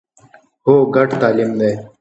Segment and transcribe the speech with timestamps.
[0.65, 1.71] هو، ګډ تعلیم دی